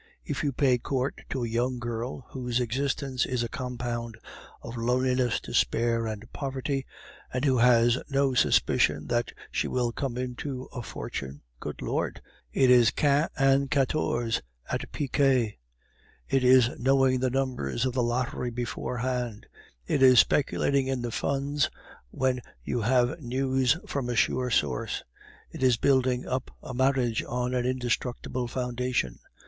[0.25, 4.17] If you pay court to a young girl whose existence is a compound
[4.63, 6.87] of loneliness, despair, and poverty,
[7.31, 12.19] and who has no suspicion that she will come into a fortune, good Lord!
[12.51, 14.41] it is quint and quatorze
[14.71, 15.59] at piquet;
[16.27, 19.45] it is knowing the numbers of the lottery before hand;
[19.85, 21.69] it is speculating in the funds
[22.09, 25.03] when you have news from a sure source;
[25.51, 29.19] it is building up a marriage on an indestructible foundation.